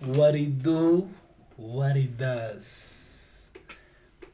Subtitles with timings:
[0.00, 1.06] What he do,
[1.56, 3.50] what he does.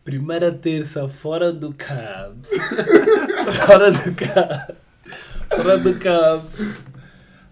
[0.03, 2.49] Primeira terça fora do Cabs.
[3.67, 4.77] fora do Cabs.
[5.51, 6.79] Fora do Cabs.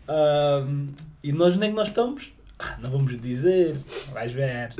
[0.08, 2.33] Ahm, e nós é que nós estamos?
[2.58, 3.76] Ah, não vamos dizer.
[4.12, 4.70] Vais ver.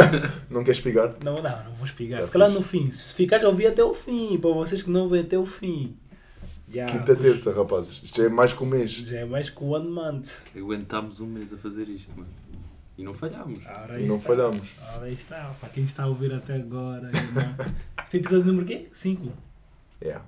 [0.50, 1.14] Não queres pegar?
[1.24, 2.18] Não, não, não vou explicar.
[2.18, 2.90] Já Se calhar no fim.
[2.92, 4.38] Se ficares a ouvir até o fim.
[4.38, 5.96] Para vocês que não vêm até o fim.
[6.72, 8.00] Já, Quinta, terça, rapazes.
[8.02, 8.90] Isto já é mais que um mês.
[8.90, 10.28] Já é mais que one month.
[10.54, 12.28] Aguentámos um mês a fazer isto, mano.
[12.98, 13.64] E não falhámos.
[13.66, 14.28] Ora, E não está.
[14.28, 14.68] falhamos.
[14.94, 15.54] Ora, aí está.
[15.58, 17.10] Para quem está a ouvir até agora.
[18.04, 18.88] Este episódio número quê?
[18.94, 19.32] 5.
[20.02, 20.22] Yeah.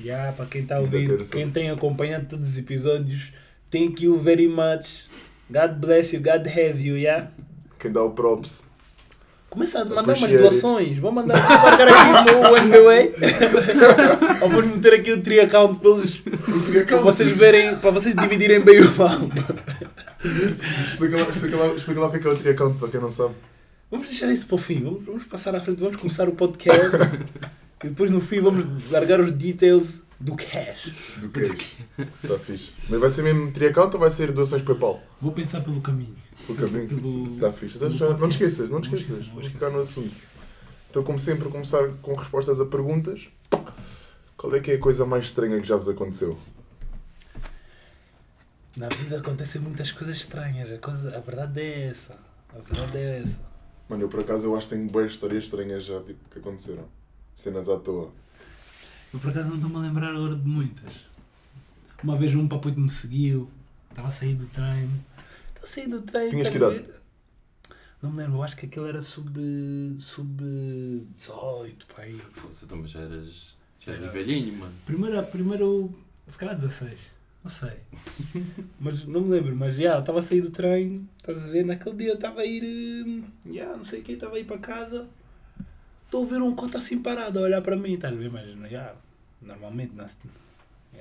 [0.00, 3.32] Já, para quem está a ouvir, quem tem acompanhado todos os episódios,
[3.70, 5.06] thank you very much.
[5.50, 7.30] God bless you, God have you, yeah?
[7.78, 8.64] Quem dá o props.
[9.48, 10.98] Começa a mandar umas doações.
[10.98, 14.42] Vou mandar vou marcar aqui no MBA.
[14.42, 16.22] Ou vamos meter aqui o tri account para, eles,
[16.86, 19.18] para vocês verem, para vocês dividirem bem o mal.
[20.86, 23.00] Explica lá, explica, lá, explica lá o que é, que é o triaccount, para quem
[23.00, 23.34] não sabe.
[23.90, 24.82] Vamos deixar isso para o fim.
[24.84, 26.96] Vamos, vamos passar à frente, vamos começar o podcast.
[27.82, 31.18] e depois no fim vamos largar os details do cash.
[31.20, 31.42] Do que
[32.24, 32.72] Está fixe.
[32.88, 35.00] Mas vai ser mesmo triaccount ou vai ser doações PayPal?
[35.20, 36.16] Vou pensar pelo caminho.
[36.48, 36.88] O caminho.
[36.88, 37.34] Pelo...
[37.34, 37.76] Está fixe.
[37.76, 39.26] Então, pelo já- não te esqueças, não te esqueças.
[39.28, 40.16] Vamos tocar no assunto.
[40.90, 43.28] Então, como sempre, a começar com respostas a perguntas.
[44.36, 46.38] Qual é que é a coisa mais estranha que já vos aconteceu?
[48.76, 50.70] Na vida acontecem muitas coisas estranhas.
[50.72, 52.16] A, coisa, a verdade é essa.
[52.50, 53.38] A verdade é essa.
[53.88, 56.84] Mano, eu por acaso eu acho que tenho boas histórias estranhas já tipo, que aconteceram.
[57.34, 58.10] Cenas à toa.
[59.12, 60.92] Eu por acaso não estou-me a lembrar agora de muitas.
[62.02, 63.50] Uma vez um papuito me seguiu.
[63.90, 65.04] Estava a sair do treino.
[65.48, 66.30] Estava a sair do treino.
[66.30, 66.94] Tinhas ver?
[68.02, 68.38] Não me lembro.
[68.38, 69.36] Eu acho que aquele era sub...
[69.98, 70.40] Sub...
[71.16, 72.20] 18, pá aí.
[72.32, 74.02] Foda-se, então, mas já eras, já Era.
[74.02, 74.72] eras velhinho, mano.
[74.84, 75.94] Primeiro, primeiro,
[76.26, 77.10] se calhar 16,
[77.42, 77.78] não sei.
[78.78, 81.64] mas não me lembro, mas já, estava a sair do treino, estás a ver?
[81.64, 82.62] Naquele dia eu estava a ir,
[83.04, 85.08] hum, já, não sei o que, estava a ir para casa,
[86.08, 88.30] estou a ver um cota assim parado a olhar para mim, estás a ver?
[88.30, 88.94] Mas já,
[89.42, 89.92] normalmente,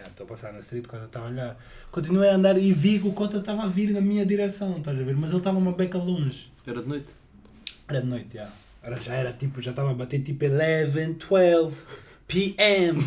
[0.05, 1.57] estou a passar na street, o cota estava a olhar.
[1.89, 4.99] Continuei a andar e vi que o cota estava a vir na minha direção, estás
[4.99, 5.15] a ver?
[5.15, 6.51] Mas ele estava uma beca longe.
[6.65, 7.13] Era de noite.
[7.87, 8.51] Era de noite, já.
[8.83, 11.77] Era, já era tipo, já estava a bater tipo 11, 12
[12.27, 12.99] p.m.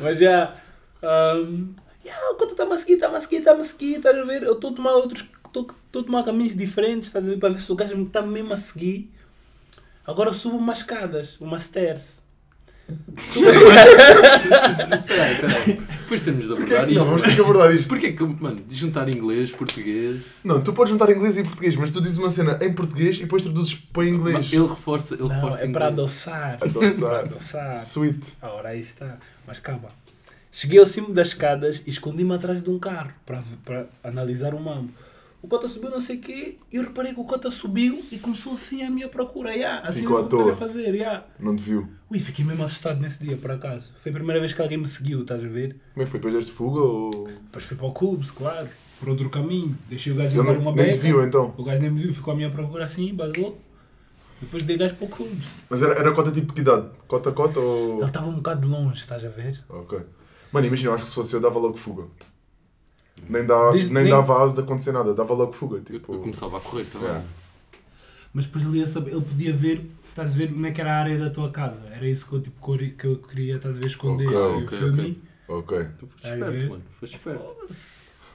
[0.00, 0.56] Mas já.
[1.02, 1.74] Um,
[2.30, 4.42] o conta está-me a seguir, está-me a seguir, está-me a seguir, estás a ver?
[4.42, 5.28] Eu estou a tomar outros.
[5.60, 7.38] Estou a tomar caminhos diferentes, estás a ver?
[7.38, 9.10] Para ver se o gajo me está mesmo a seguir.
[10.06, 12.20] Agora eu subo umas escadas, umas stairs.
[13.32, 13.46] Subo-
[15.06, 15.80] Peraí, peraí.
[16.02, 16.74] Depois temos de Porquê?
[16.74, 16.98] abordar isto.
[16.98, 17.88] Não, vamos ter que abordar isto.
[17.88, 20.34] Porquê que, mano, juntar inglês, português.
[20.44, 23.20] Não, tu podes juntar inglês e português, mas tu dizes uma cena em português e
[23.20, 24.52] depois traduzes para inglês.
[24.52, 25.72] Ele reforça, ele Não, reforça é inglês.
[25.72, 26.58] para adoçar.
[26.60, 27.20] Adoçar.
[27.24, 27.76] adoçar.
[27.80, 28.26] Sweet.
[28.42, 29.18] Ora, aí está.
[29.46, 29.88] Mas calma.
[30.50, 34.60] Cheguei ao cimo das escadas e escondi-me atrás de um carro para, para analisar o
[34.60, 34.92] mambo.
[35.42, 38.18] O Cota subiu não sei o quê e eu reparei que o Cota subiu e
[38.18, 39.52] começou assim a minha procura.
[39.52, 40.52] Yeah, assim Ficou à eu toa.
[40.52, 40.94] a fazer.
[40.94, 41.26] Yeah.
[41.40, 41.88] Não te viu.
[42.08, 43.90] Ui, fiquei mesmo assustado nesse dia, por acaso.
[43.98, 45.76] Foi a primeira vez que alguém me seguiu, estás a ver?
[45.94, 46.20] Como é que foi?
[46.20, 47.26] Depois deste fuga ou.
[47.26, 48.68] Depois fui para o Cubes, claro.
[49.00, 49.76] Por outro caminho.
[49.88, 50.98] Deixei o gajo levar uma não, nem beca.
[50.98, 51.52] te viu então.
[51.58, 53.60] O gajo nem me viu, ficou à minha procura assim, basou.
[54.40, 55.44] Depois dei gajo para o Cubes.
[55.68, 56.86] Mas era, era cota tipo de idade?
[57.08, 57.96] Cota cota ou.
[57.98, 59.60] Ele estava um bocado longe, estás a ver?
[59.68, 59.98] Ok.
[60.52, 62.04] Mano, imagina, eu acho que se fosse eu dava logo fuga.
[63.28, 65.76] Nem, dá, Diz- nem, nem- dava asa de acontecer nada, dava logo fuga.
[65.78, 67.08] Eu, Tipo, eu começava a correr também.
[67.08, 67.22] É.
[68.34, 70.92] Mas depois ele ia saber, ele podia ver, estás a ver onde é que era
[70.92, 71.82] a área da tua casa.
[71.94, 74.28] Era isso que eu, tipo, que eu queria, estás a ver, esconder.
[74.28, 75.22] Ok, E o filme.
[75.48, 75.86] Ok.
[75.98, 76.82] Tu foste esperto, mano.
[76.98, 77.56] Foste esperto.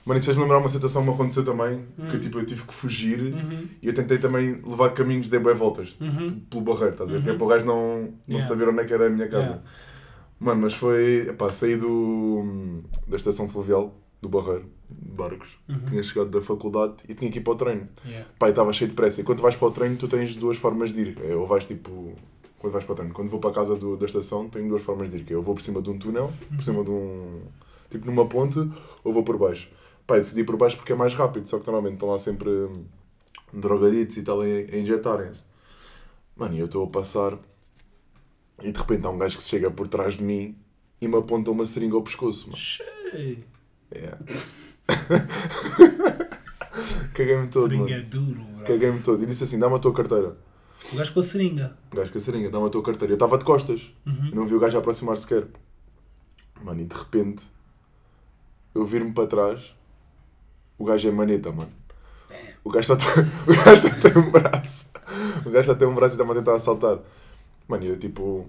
[0.06, 2.20] Mano, isso fez-me lembrar uma situação que me aconteceu também, que Hum.
[2.20, 3.68] tipo, eu tive que fugir Uhum.
[3.82, 5.98] e eu tentei também levar caminhos de boas voltas.
[6.00, 6.40] Uhum.
[6.50, 7.20] Pelo barreiro, estás a ver?
[7.20, 7.24] Uhum.
[7.26, 8.48] Que é para o gajo não, não Yeah.
[8.48, 9.44] saber onde é que era a minha casa.
[9.48, 9.62] Yeah.
[10.40, 11.28] Mano, mas foi.
[11.30, 15.57] Epá, saí do, da estação fluvial, do Barreiro, de Barcos.
[15.69, 15.79] Uhum.
[15.85, 17.87] Tinha chegado da faculdade e tinha que ir para o treino.
[18.05, 18.28] Yeah.
[18.41, 19.22] E estava cheio de pressa.
[19.22, 21.17] E quando vais para o treino, tu tens duas formas de ir.
[21.23, 22.14] É, Ou vais tipo.
[22.59, 23.14] Quando vais para o treino.
[23.14, 25.23] Quando vou para a casa do- da estação, tenho duas formas de ir.
[25.23, 27.41] Que é, eu vou por cima de um túnel, por cima de um.
[27.90, 28.59] Tipo numa ponte,
[29.03, 29.69] ou vou por baixo.
[30.09, 31.47] Eu decidi ir por baixo porque é mais rápido.
[31.47, 32.85] Só que normalmente estão lá sempre hum,
[33.53, 35.43] drogaditos e tal a, a injetarem-se.
[36.35, 37.37] Mano, e eu estou a passar.
[38.63, 40.55] E de repente há um gajo que chega por trás de mim
[40.99, 42.47] e me aponta uma seringa ao pescoço.
[42.47, 42.58] Mano.
[42.58, 43.43] Cheio.
[43.91, 44.17] É.
[47.13, 48.09] Caguei-me todo, Seringa é mano.
[48.09, 48.66] duro, bro.
[48.66, 49.23] Caguei-me todo.
[49.23, 50.37] E disse assim: dá-me a tua carteira.
[50.93, 51.78] O gajo com a seringa.
[51.91, 53.13] O gajo com a seringa, dá-me a tua carteira.
[53.13, 53.91] Eu estava de costas.
[54.05, 54.29] Uhum.
[54.29, 55.47] Eu não vi o gajo aproximar sequer.
[56.61, 57.45] Mano, e de repente
[58.75, 59.78] eu viro-me para trás
[60.78, 61.72] o gajo é maneta, mano.
[62.63, 63.07] O gajo só tem,
[63.47, 64.91] o gajo só tem um braço.
[65.45, 66.99] O gajo só tem um braço e está-me a tentar assaltar.
[67.67, 68.47] Mano, eu tipo.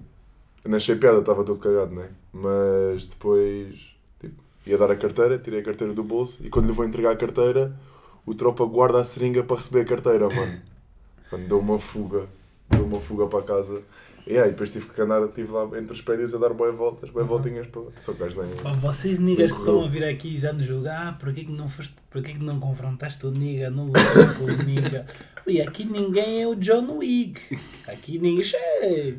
[0.64, 2.10] Não achei piada, estava todo cagado, né?
[2.32, 3.96] Mas depois.
[4.68, 7.16] Ia dar a carteira, tirei a carteira do bolso e quando lhe vou entregar a
[7.16, 7.74] carteira,
[8.26, 10.60] o tropa guarda a seringa para receber a carteira, mano.
[11.30, 12.26] Mano, deu uma fuga.
[12.70, 13.82] Deu uma fuga para casa.
[14.26, 17.08] E aí, depois tive que andar, estive lá entre os prédios a dar boas voltas,
[17.10, 17.82] boas voltinhas para.
[17.98, 18.74] Só que nem.
[18.80, 21.94] Vocês niggas que estão a vir aqui já nos julgar, ah, porquê que não foste,
[22.10, 25.06] porquê que não confrontaste o nigga, não lutaste o nigga?
[25.46, 27.58] Ui, aqui ninguém é o John Wick.
[27.86, 29.14] Aqui ninguém é.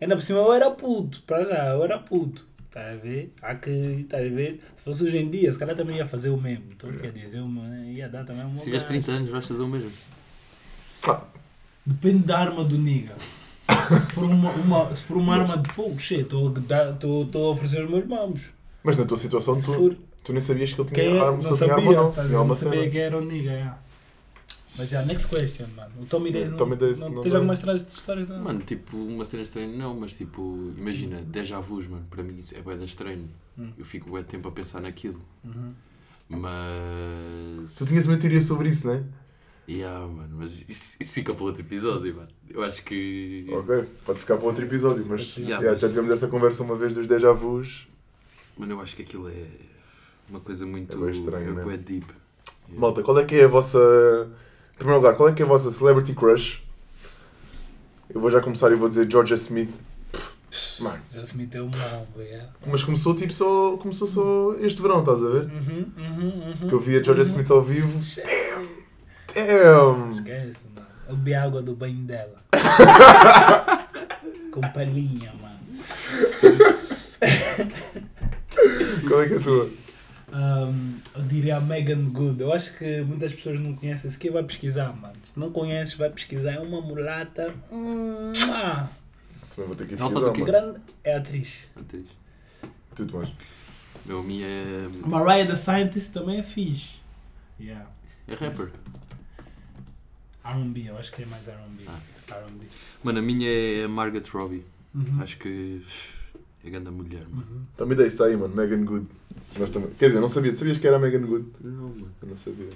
[0.00, 2.51] Ainda por cima eu era puto, para já, eu era puto.
[2.72, 3.34] Estás a ver?
[3.42, 4.62] Há que, estás a ver?
[4.74, 6.64] Se fosse hoje em dia, se calhar também ia fazer o mesmo.
[6.70, 8.56] Então quer dizer, uma, ia dar também uma.
[8.56, 9.90] Se tiveres 30 anos, vais fazer o mesmo.
[11.84, 13.12] Depende da arma do nigga.
[14.00, 17.50] Se for uma, uma- se for uma arma de fogo, estou a estou- estou a
[17.50, 18.40] oferecer os meus mãos.
[18.82, 21.20] Mas na tua situação, tu, for, tu nem sabias que ele Quem tinha é?
[21.20, 22.00] arma, Não se tinha sabia, arma ou não.
[22.40, 22.90] a não sabia cena.
[22.90, 23.76] quem era o nigga.
[24.78, 25.92] Mas já, next question, mano.
[26.00, 28.24] O Tommy Days não, Tommy Days não, não tens mais atrás de história?
[28.24, 28.38] Não?
[28.42, 32.56] Mano, tipo, uma cena estranha não, mas tipo, imagina, déjà vus, mano, para mim isso
[32.56, 33.28] é bué estranho.
[33.58, 33.70] Hum.
[33.76, 35.20] Eu fico bué de tempo a pensar naquilo.
[35.44, 35.72] Uhum.
[36.28, 37.74] Mas.
[37.74, 39.02] Tu tinhas uma teoria sobre isso, não é?
[39.68, 42.28] Yeah, mano, mas isso, isso fica para outro episódio, mano.
[42.48, 43.46] Eu acho que.
[43.50, 46.76] Ok, pode ficar para outro episódio, mas Yeah, yeah, mas- já tivemos essa conversa uma
[46.76, 47.86] vez dos déjà vus.
[48.56, 49.46] Mano, eu acho que aquilo é
[50.28, 50.96] uma coisa muito.
[50.96, 51.76] É bué estranho, é né?
[51.76, 52.06] deep.
[52.68, 52.80] Yeah.
[52.80, 53.78] Malta, qual é que é a vossa.
[54.74, 56.62] Em primeiro lugar, qual é que é a vossa celebrity crush?
[58.10, 59.72] Eu vou já começar e vou dizer Georgia Smith.
[60.78, 62.50] Mano, Já se meteu um bombo, yeah.
[62.66, 63.76] mas começou tipo só.
[63.78, 65.44] Começou só este verão, estás a ver?
[65.44, 66.68] Uhum, uhum, uhum.
[66.68, 67.98] Que eu vi a Georgia Smith ao vivo.
[67.98, 68.68] Esquece,
[69.34, 69.98] Damn!
[69.98, 70.86] mano.
[71.08, 72.42] Eu bebi água do banho dela.
[74.52, 75.58] Com palhinha, mano.
[79.08, 79.70] Qual é que é a tua?
[80.32, 82.40] Um, eu diria a Megan Good.
[82.40, 84.10] Eu acho que muitas pessoas não conhecem.
[84.10, 85.14] Se quer vai pesquisar, mano.
[85.22, 86.52] Se não conheces, vai pesquisar.
[86.52, 87.54] É uma mulata.
[87.70, 88.88] Hum, ah,
[89.54, 90.52] Também vou ter que ir Ela faz pesquisar, o quê?
[90.52, 90.72] mano.
[90.72, 91.68] grande é atriz.
[91.76, 92.16] Atriz.
[92.94, 93.28] Tudo mais.
[94.06, 94.88] Meu, a minha é.
[95.04, 97.00] Mariah the Scientist também é fixe.
[97.60, 97.86] Yeah.
[98.26, 98.70] É rapper.
[100.44, 101.84] R&B, eu acho que é mais R&B.
[101.86, 102.34] Ah.
[102.34, 102.66] R&B.
[103.04, 104.64] Mano, a minha é Margaret Robbie.
[104.94, 105.22] Uhum.
[105.22, 105.84] Acho que.
[106.64, 107.46] É grande mulher, mano.
[107.50, 107.62] Uhum.
[107.76, 108.54] Também dei está aí, mano.
[108.54, 109.06] Megan Good.
[109.58, 109.90] Mas também...
[109.98, 110.52] Quer dizer, eu não sabia.
[110.52, 111.46] Tu sabias que era a Megan Good?
[111.60, 112.10] Não, mano.
[112.22, 112.68] Eu não sabia.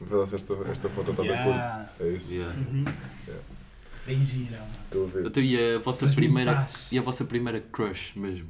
[0.00, 1.50] Vê lá se esta, esta foto está de acordo.
[1.50, 1.88] Yeah.
[2.00, 2.34] É isso.
[2.34, 2.56] Yeah.
[2.58, 2.84] Uhum.
[3.26, 3.44] Yeah.
[4.06, 4.70] Bem gira, mano.
[4.84, 5.26] Estou a ver.
[5.26, 6.68] Então, e a vossa Mas primeira.
[6.90, 8.48] E a vossa primeira crush mesmo?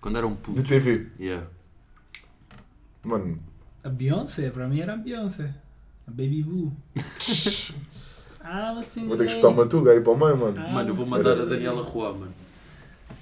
[0.00, 0.64] Quando eram De putos?
[0.68, 1.06] TV.
[1.20, 1.46] Yeah.
[3.04, 3.38] Mano,
[3.84, 5.54] A Beyoncé, para mim era a Beyoncé.
[6.06, 6.72] A Baby Boo.
[8.40, 10.58] ah, você vou ter que escutar uma tuga aí para o meio, mano.
[10.58, 12.32] Ah, Mano, eu vou mandar a Daniela Roa, mano.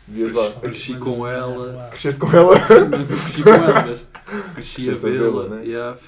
[0.09, 0.53] Vias lá.
[0.61, 1.89] Cresci com ela.
[1.91, 2.55] Cresceste com ela?
[2.55, 4.09] Não cresci com ela, mas
[4.55, 5.65] cresci a a vê-la, né?
[5.65, 5.99] Yeah,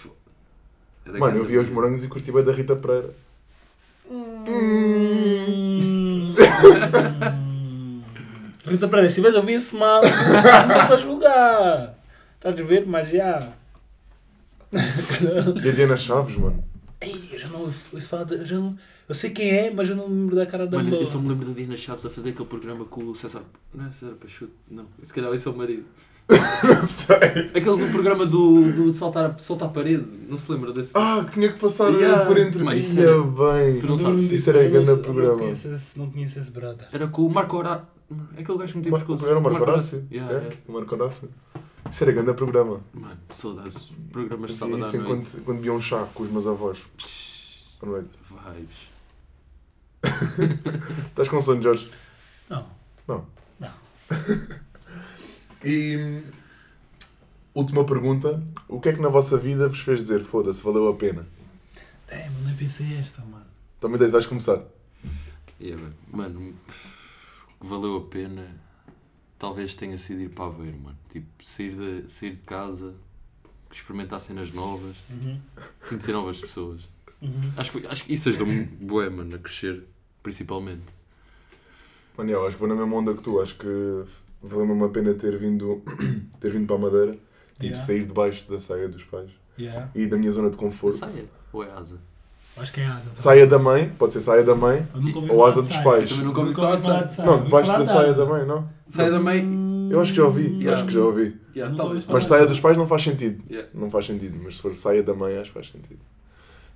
[1.06, 3.10] Mano, eu vi os morangos e curti bem da Rita Pereira.
[4.10, 5.08] Hum.
[8.66, 11.94] Rita Pereira, se tiveres a ouvir esse mal, não estou para julgar.
[12.36, 12.86] Estás a ver?
[12.86, 13.40] Mas já.
[15.62, 16.62] E a Diana Chaves, mano.
[17.00, 18.76] Ei, eu já não ouço falar de, eu, já não,
[19.08, 21.02] eu sei quem é, mas eu não me lembro da cara da Mano, boa.
[21.02, 23.42] eu só me lembro da Diana Chaves a fazer aquele programa com o César.
[23.74, 24.52] Não é César Pachuto?
[24.70, 24.86] Não.
[25.02, 25.84] Se calhar esse é o marido.
[26.28, 27.16] Não sei.
[27.54, 30.04] Aquele do programa do, do saltar, a, saltar a parede.
[30.28, 30.92] Não se lembra desse?
[30.94, 32.26] Ah, que tinha que passar Yeah.
[32.26, 33.78] por entre Mas isso era- bem.
[33.80, 34.30] Tu não sabes.
[34.30, 35.30] Isso era grande programa.
[35.32, 36.86] Não conheço esse, não conheço esse brother.
[36.92, 37.86] Era com o Marco Horácio.
[38.36, 39.26] Aquele gajo que metia Mar- pescoço.
[39.26, 40.06] Era o Marco Horácio?
[40.12, 40.56] Yeah, É, yeah.
[40.68, 41.30] o Marco Horácio.
[41.90, 42.80] Isso era grande programa.
[42.92, 43.88] Mano, saudades.
[44.12, 45.10] Programas de sábado à isso noite.
[45.10, 46.84] enquanto, quando via um chá com os meus avós.
[47.82, 48.08] À noite.
[48.54, 48.97] Vibes.
[51.08, 51.90] Estás com sono, Jorge?
[52.48, 52.66] Não.
[55.64, 56.22] E
[57.52, 60.94] última pergunta: o que é que na vossa vida vos fez dizer foda-se, valeu a
[60.94, 61.26] pena?
[62.06, 63.44] É, mas nem pensei esta, mano.
[63.80, 64.62] Também vais começar.
[65.60, 66.54] Yeah, mano,
[67.60, 68.46] valeu a pena
[69.38, 70.98] talvez tenha sido ir para Aveiro, mano.
[71.10, 72.94] Tipo, sair de, sair de casa,
[73.70, 75.40] experimentar cenas novas, Uhum.
[75.88, 76.88] conhecer novas pessoas.
[77.20, 77.52] Uhum.
[77.56, 79.82] Acho, que- acho que isso ajudou-me bué, mano, a crescer,
[80.22, 80.84] principalmente.
[82.16, 83.40] Mano, eu acho que vou na mesma onda que tu.
[83.40, 84.02] Acho que
[84.42, 85.82] valeu mesmo a pena ter vindo,
[86.40, 87.12] ter vindo para a Madeira.
[87.12, 87.78] Tipo, Yeah.
[87.84, 89.30] sair debaixo da saia dos pais.
[89.58, 89.90] Yeah.
[89.94, 90.94] E da minha zona de conforto.
[90.96, 92.00] Saia ou é asa?
[92.56, 93.10] Acho que é asa.
[93.10, 93.16] tá?
[93.16, 94.86] Saia da mãe, pode ser saia da mãe.
[95.28, 95.82] Ou asa dos saia.
[95.82, 96.02] pais.
[96.04, 97.26] Eu também nunca ouvi falar de saia.
[97.26, 98.68] Não, debaixo da saia da mãe, não?
[98.86, 99.48] Saia da mãe.
[99.90, 100.76] Eu acho que já ouvi, Yeah.
[100.76, 101.36] acho que já ouvi.
[101.56, 102.06] Yeah, talvez.
[102.06, 103.42] Mas saia dos pais não faz sentido.
[103.50, 103.68] Yeah.
[103.74, 105.98] Não faz sentido, mas se for saia da mãe, acho que faz sentido.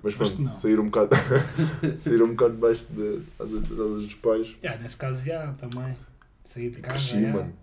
[0.03, 1.09] Mas pronto, sair um bocado,
[1.97, 4.55] sair um bocado debaixo de, das asas dos pais.
[4.61, 5.95] Yeah, nesse caso, já, também.
[6.45, 7.31] Saí de casa, Cresci, já.
[7.31, 7.53] mano.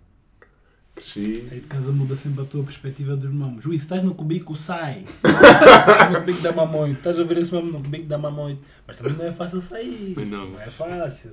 [0.95, 1.45] Cresci.
[1.47, 3.63] Sair de casa muda sempre a tua perspectiva dos mamos.
[3.63, 5.03] Juiz, estás no cubico, sai.
[5.23, 6.91] Estás no cubico da mamãe.
[6.91, 8.59] Estás a ver esse mamo no cubico da mamãe.
[8.87, 10.13] Mas também não é fácil sair.
[10.17, 10.49] Mas não.
[10.49, 11.31] Não é fácil.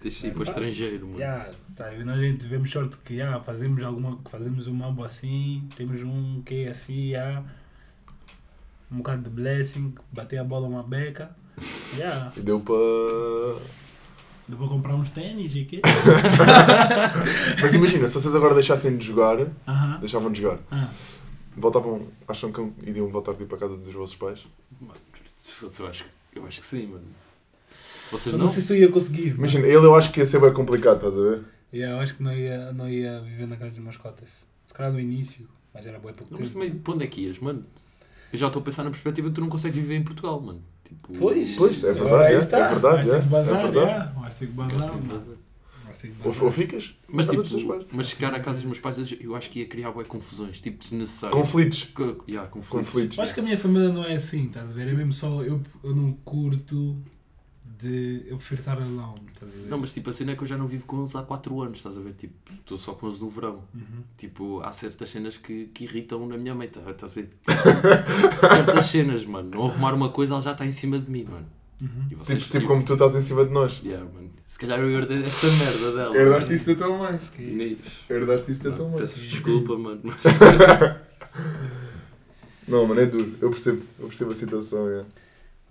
[0.00, 1.18] Tens de ir É para o estrangeiro, mano.
[1.18, 2.10] Já, tá, vendo?
[2.10, 6.64] a gente tivemos sorte que já, fazemos, alguma, fazemos um mambo assim, temos um que
[6.64, 7.42] é assim, já,
[8.90, 11.30] um bocado de blessing, bater a bola uma beca.
[12.36, 12.74] E deu para.
[14.48, 15.80] deu para comprar uns ténis e quê?
[17.60, 19.98] Mas imagina, se vocês agora deixassem de jogar, Aham.
[20.00, 20.88] deixavam de jogar, Ah,
[21.56, 22.06] voltavam.
[22.28, 24.40] Acham que iriam voltar tipo, para a casa dos vossos pais?
[24.80, 24.94] Mano,
[25.36, 27.04] se fosse, eu acho, que- eu acho que sim, mano.
[27.72, 28.46] Vocês eu não?
[28.46, 29.28] não sei se eu ia conseguir.
[29.30, 29.38] mano.
[29.38, 31.44] Imagina, ele eu acho que ia ser bem complicado, estás a ver?
[31.72, 34.28] Yeah, eu acho que não ia, não ia viver na casa dos meus cotas.
[34.66, 37.22] Se calhar no início, mas era bem pouco Não, Mas também, para onde é que
[37.22, 37.62] ias, mano?
[38.32, 40.62] Eu já estou a pensar na perspectiva de tu não consegues viver em Portugal, mano.
[40.84, 42.58] Tipo, Pois, Pois, é verdade, é, está.
[42.58, 44.20] é verdade, Vais ter é, que bazar, é verdade.
[44.20, 44.94] Vais ter que bazar,
[46.42, 46.94] Ou, ficas?
[47.08, 49.48] Mas na casa dos teus tipo, mas chegar à casa dos meus pais, eu acho
[49.48, 51.40] que ia criar bué confusões, tipo, desnecessárias.
[51.40, 51.84] Conflitos.
[51.94, 52.86] Co- yeah, conflitos.
[52.88, 53.18] Conflitos.
[53.18, 54.88] Acho que a minha família não é assim, estás a ver?
[54.88, 56.96] É mesmo só, eu, eu não curto
[57.86, 58.24] de.
[58.28, 59.68] Eu prefiro estar alone, estás a ver?
[59.68, 61.62] Não, mas tipo, a cena é que eu já não vivo com eles há 4
[61.62, 62.12] anos, estás a ver?
[62.14, 63.62] Tipo, estou só com eles no verão.
[63.74, 64.02] Uhum.
[64.16, 67.28] Tipo, há certas cenas que, que irritam na minha mãe, tá- estás a ver?
[68.48, 69.50] certas cenas, mano.
[69.50, 71.46] Não arrumar uma coisa, ela já está em cima de mim, mano.
[71.80, 71.88] Uhum.
[72.10, 73.80] E vocês, Tipo, tipo como tu estás em cima de nós.
[73.84, 74.30] Yeah, mano.
[74.46, 76.16] Se calhar eu herdei esta merda dela.
[76.16, 77.18] Herdaste isso da tua mãe.
[77.34, 77.78] Que-
[78.08, 78.98] Herdaste isso da tua mãe.
[79.00, 80.00] Peço desculpa, mano.
[80.04, 80.16] Mas...
[82.66, 83.32] Não, mano, é duro.
[83.40, 83.82] Eu percebo.
[83.98, 85.04] Eu percebo a situação, é.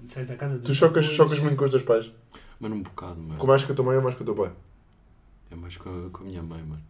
[0.06, 2.12] Sais da casa dos Tu chocas, chocas muito com os teus pais?
[2.60, 3.38] mano, um bocado, mano.
[3.40, 4.52] Com mais com a tua mãe ou mais com o teu pai?
[5.52, 6.82] É mais com a, com a minha mãe, mano.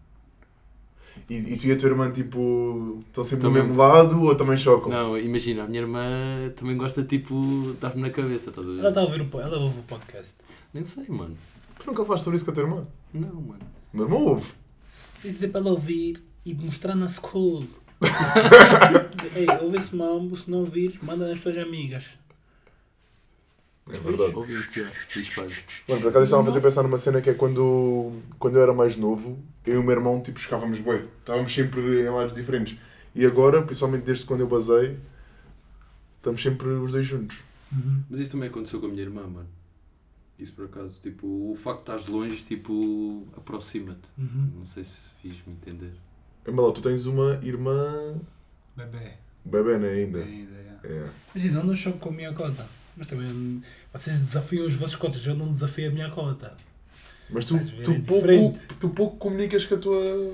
[1.30, 4.36] E, e tu e a tua irmã, tipo, estão sempre Também- do mesmo lado ou
[4.36, 4.90] também chocam?
[4.92, 7.34] Não, imagina, a minha irmã também gosta, tipo,
[7.68, 8.80] de dar-me na cabeça, estás a ver?
[8.80, 10.32] Ela está a ouvir o, ela ouve o podcast.
[10.74, 11.36] Nem sei, mano.
[11.80, 12.86] Tu nunca falaste sobre isso com a tua irmã?
[13.14, 13.62] Não, mano.
[13.94, 14.46] O meu irmão ouve.
[15.24, 17.64] De dizer para ela ouvir e mostrar na school.
[19.36, 22.06] Ei, ouve esse mambo, se não ouvires, manda nas tuas amigas.
[23.88, 24.34] É verdade.
[24.34, 25.48] Pai.
[25.88, 28.74] Mano, por acaso estava a fazer pensar numa cena que é quando, quando eu era
[28.74, 31.04] mais novo, eu e o meu irmão, tipo, chocávamos bem.
[31.20, 32.78] Estávamos sempre em lados diferentes.
[33.14, 34.98] E agora, principalmente desde quando eu basei,
[36.18, 37.44] estamos sempre os dois juntos.
[37.72, 38.04] Uhum.
[38.10, 39.48] Mas isso também aconteceu com a minha irmã, mano.
[40.38, 44.10] Isso por acaso, tipo, o facto de estás longe, tipo, aproxima-te.
[44.18, 44.52] Uhum.
[44.58, 45.94] Não sei se fiz-me entender.
[46.48, 48.20] Embala, tu tens uma irmã
[48.76, 49.14] Bebê.
[49.46, 50.20] bebê, né, ainda?
[50.20, 50.80] Bem ideia.
[50.84, 51.10] É.
[51.34, 52.68] Imagina, eu não choco com a minha cota.
[52.98, 53.62] Mas também
[53.94, 56.54] vocês desafiam os vossos cotas, eu não desafio a minha cota.
[57.30, 60.34] Mas tu, tu, é pouco, tu pouco comunicas com a tua...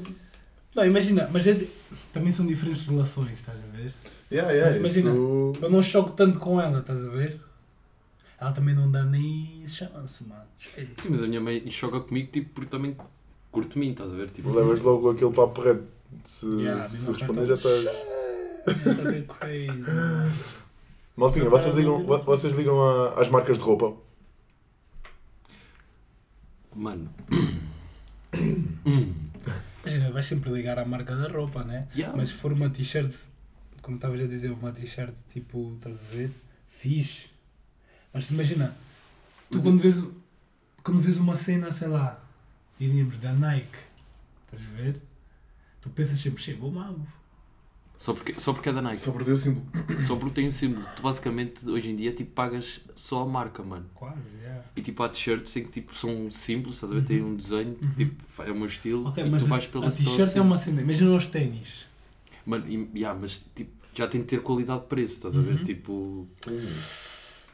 [0.76, 1.68] Não, imagina, mas é de-
[2.14, 3.92] também são diferentes relações, estás a ver?
[4.32, 5.54] Yeah, yeah, Mas imagina, isso...
[5.62, 7.40] Eu não choco tanto com ela, estás a ver?
[8.40, 10.44] Ela também não dá nem chance, mano.
[10.96, 12.96] Sim, mas a minha mãe joga comigo, tipo, porque também
[13.52, 14.30] curto mim, estás a ver?
[14.30, 15.84] Tipo, Levas logo aquele papo reto.
[16.24, 17.84] Se, Yeah, se responder já estás...
[19.26, 19.68] Tá crazy.
[21.16, 23.94] Maltinha, vocês ligam, vo- vocês ligam a- às marcas de roupa?
[26.74, 27.14] mano.
[29.84, 31.88] Imagina, vais sempre ligar à marca da roupa, né?
[31.94, 32.16] Yeah.
[32.16, 33.14] Mas se for uma t-shirt,
[33.82, 36.32] como estavas a dizer, uma t-shirt tipo, estás a ver?
[36.70, 37.30] Fixe.
[38.14, 38.76] Mas imagina,
[39.50, 39.96] tu Mas quando vês,
[40.84, 42.24] quando vês uma cena, sei lá,
[42.80, 43.78] diríamos da Nike,
[44.46, 45.02] estás a ver?
[45.82, 47.06] Tu pensas sempre, chega, o mambo.
[48.02, 49.00] Só porque, só porque é da Nike.
[49.00, 49.64] Só por ter o símbolo.
[49.96, 50.84] Só porque tem um símbolo.
[50.96, 53.86] Tu basicamente, hoje em dia, tipo, pagas só a marca, mano.
[53.94, 54.60] Quase, é.
[54.76, 57.04] E tipo, há t-shirts em que tipo, são simples, estás a ver?
[57.04, 57.92] Tem um desenho, Uhum.
[57.96, 59.08] tipo, é o meu estilo.
[59.08, 60.82] Ok, e mas tu vais pela t-shirt é uma cena.
[60.82, 61.86] Imagina os ténis.
[62.44, 65.58] Mano, e, yeah, mas tipo, já tem de ter qualidade de preço, estás a ver?
[65.60, 65.64] Uhum.
[65.64, 66.28] Tipo,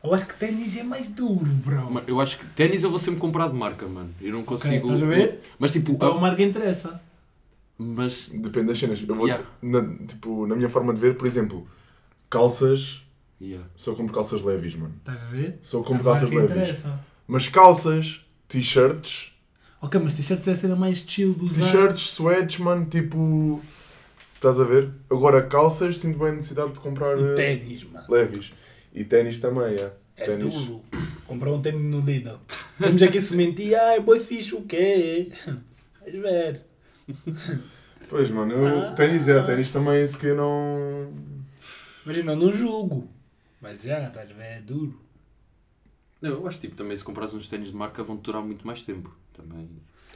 [0.03, 1.91] Eu acho que ténis é mais duro, bro.
[1.91, 4.11] mano, eu acho que ténis eu vou sempre comprar de marca, mano.
[4.21, 4.87] Eu não consigo.
[4.93, 5.41] estás a ver?
[5.59, 7.01] Mas tipo, Então a a- marca interessa.
[7.77, 9.03] Mas Depende das cenas.
[9.07, 9.45] Eu vou, Yeah.
[9.61, 11.67] na, tipo, na minha forma de ver, por exemplo,
[12.29, 13.03] calças,
[13.41, 13.67] yeah.
[13.75, 14.93] só compro calças leves, mano.
[14.99, 15.59] Estás a ver?
[15.61, 16.69] Só compro calças marca leves.
[16.79, 16.99] interessa.
[17.27, 19.33] Mas calças, t-shirts,
[19.79, 21.61] Ok, mas t-shirts é a cena mais chill usar.
[21.63, 23.61] t-shirts, sweats, mano, tipo.
[24.33, 24.91] Estás a ver?
[25.09, 28.05] Agora calças, sinto bem a necessidade de comprar E eh, ténis, mano.
[28.09, 28.53] leves.
[28.93, 29.91] E ténis também, é.
[30.15, 30.51] É ténis.
[30.53, 30.81] duro.
[31.27, 32.37] Comprar um ténis no Lidl.
[32.79, 33.73] Temos aqui semente.
[33.75, 35.31] Ai, boi fixe, o quê?
[36.01, 36.61] Vais ver.
[38.09, 38.91] Pois, mano, eu, Ah.
[38.93, 41.11] ténis é, ténis também, se que eu não.
[42.05, 43.09] Imagina, eu não julgo.
[43.61, 44.97] Mas já, estás ver, é duro.
[46.21, 48.81] Não, eu acho tipo, também se compras uns ténis de marca vão durar muito mais
[48.81, 49.13] tempo.
[49.35, 49.67] Também.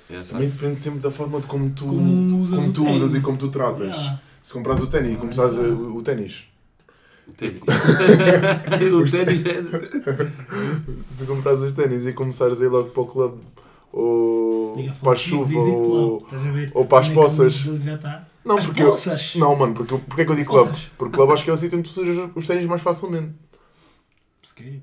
[0.10, 0.22] É.
[0.22, 3.38] Também depende sempre da forma de como tu, Como usas o tu usas e como
[3.38, 3.96] tu tratas.
[3.96, 4.20] Já.
[4.42, 5.74] Se compras o ténis e Ah, começares a- exato.
[5.82, 6.46] o, o ténis.
[7.28, 7.62] O ténis.
[8.94, 9.62] o ténis é.
[11.10, 13.42] Se comprares os ténis e começares a ir logo para o clube
[13.92, 16.18] ou para a chuva, ou...
[16.18, 16.72] club, estás a ver?
[16.74, 17.66] ou para as é poças.
[18.44, 18.96] Não, As porque eu...
[19.36, 20.76] Não, mano, porque, porque é que eu digo club?
[20.98, 23.36] Porque club acho que é o sítio onde tu sujas os ténis mais facilmente.
[24.44, 24.80] Se quê?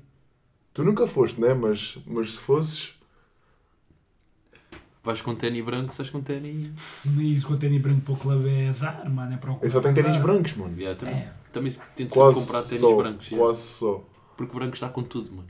[0.73, 1.53] Tu nunca foste, né?
[1.53, 2.93] Mas, mas se fosses...
[5.03, 7.03] Vais com ténis branco, sais com ténis.
[7.05, 9.33] E com o tênis branco para o clube é azar, mano.
[9.33, 10.77] É para o Eu só tenho clube, ténis brancos, mano.
[10.77, 11.33] Yeah, também, É.
[11.51, 13.27] também tento sempre Quase comprar ténis brancos.
[13.27, 13.45] yeah.
[13.45, 14.03] Quase só.
[14.37, 15.49] Porque branco está com tudo, mano.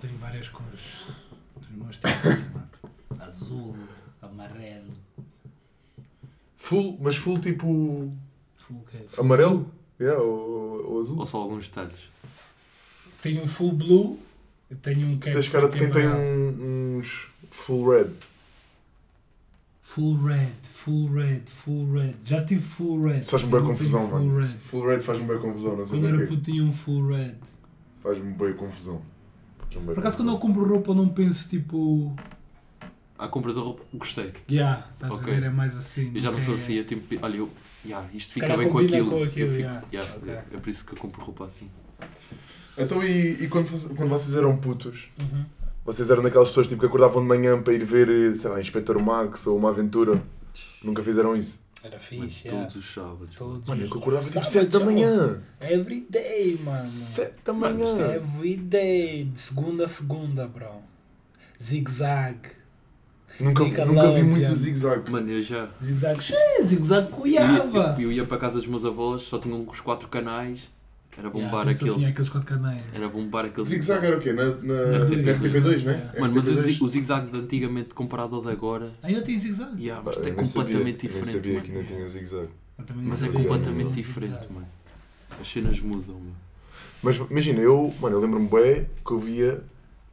[0.00, 0.80] Tenho várias cores.
[1.98, 2.68] Ténis, mano.
[3.20, 3.74] Azul,
[4.22, 4.90] amarelo,
[6.56, 8.12] Full, mas full tipo...
[8.56, 9.00] full que é?
[9.08, 9.66] Full Amarelo?
[9.98, 11.18] Yeah, ou, ou azul.
[11.18, 12.08] Ou só alguns detalhes.
[13.22, 14.18] Tenho um full blue.
[14.82, 18.10] Tenho um que Tu é tens cara de quem tem um- uns full red.
[19.82, 22.14] Full red, full red, full red.
[22.24, 23.18] Já tive full red.
[23.20, 24.38] Isso faz-me bem confusão, full mano.
[24.38, 24.58] Red.
[24.58, 27.34] Full red faz-me bem confusão, não sei Quando era puto tinha um full red.
[28.00, 29.02] Faz-me bem confusão.
[29.72, 32.14] Por acaso quando eu compro roupa eu não penso tipo.
[33.18, 33.82] Ah, compras a roupa?
[33.94, 34.32] Gostei.
[34.50, 35.30] Yeah, estás Ok.
[35.32, 35.46] a ver?
[35.46, 36.10] É mais assim.
[36.14, 37.50] Eu já não é- sou assim, eu tipo, olha, eu,
[37.84, 39.10] yeah, isto fica bem com aquilo.
[39.10, 39.82] com Eu aquilo, fico- yeah.
[39.92, 40.32] yeah, Ok.
[40.32, 41.68] é, é por isso que eu compro roupa assim.
[42.78, 45.44] Então, e, e quando, quando vocês eram putos, Uhum.
[45.84, 48.98] vocês eram daquelas pessoas tipo, que acordavam de manhã para ir ver, sei lá, Inspector
[49.02, 50.20] Max ou uma aventura?
[50.82, 51.58] Nunca fizeram isso?
[51.82, 52.60] Era Mano, fixe, yeah.
[52.66, 53.36] todos os sábados.
[53.36, 53.66] Todos.
[53.66, 55.42] Mano, eu que acordava tipo Sábado, 7 da manhã.
[55.60, 56.86] Every day, mano.
[56.88, 57.88] 7 da Mano, manhã.
[57.90, 59.24] isto é- Every day.
[59.24, 60.82] De segunda a segunda, bro.
[61.62, 62.38] Zig-zag.
[63.38, 65.10] Nunca, nunca vi muito zig-zag.
[65.10, 65.70] Mano, eu já.
[65.82, 66.20] Zig-zag.
[66.64, 67.96] Zig-zag Eu ia, cuiava.
[67.98, 70.68] eu, eu ia para a casa dos meus avós, só tinham uns quatro canais.
[71.18, 72.08] Era bombar Yeah, tinha aqueles.
[72.10, 72.82] aqueles quatro canais.
[72.94, 73.68] Era bombar aqueles.
[73.68, 74.32] Zig-zag era o quê?
[74.32, 75.92] Na, na RTP2, RTP2, né?
[75.92, 76.20] yeah.
[76.20, 76.60] Mano, mas o, RTP2.
[76.60, 78.90] zi- o zig-zag de antigamente comparado ao de agora.
[79.02, 79.72] Ainda tem zig-zag?
[79.82, 82.48] Yeah, mas eu é nem sabia, completamente eu diferente, sabia que tinha zig-zag.
[83.02, 84.66] Mas é completamente diferente, mano.
[85.40, 86.36] As cenas mudam, mano.
[87.02, 89.62] Mas imagina, eu, mano, eu lembro-me bem que eu via,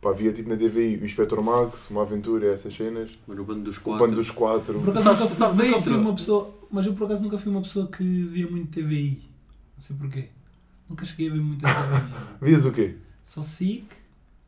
[0.01, 3.62] pá, via tipo na TVI o Inspector Max, uma aventura, essas cenas, Mano, o bando
[3.62, 4.06] dos o quatro.
[4.06, 4.80] bando dos quatro.
[4.80, 6.58] Por acaso Sabes- nunca, sabes nunca fui uma pessoa.
[6.72, 9.22] Mas eu por acaso nunca fui uma pessoa que via muito TVI.
[9.77, 10.25] Não sei porquê.
[10.89, 11.89] Nunca cheguei a ver muita TVI.
[11.91, 12.38] mano.
[12.41, 12.96] Vias o quê?
[13.24, 13.85] Só SIC